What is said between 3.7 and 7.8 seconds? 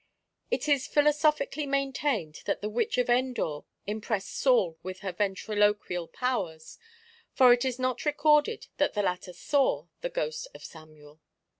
impressed Saul with her ventriloquial powers; for it is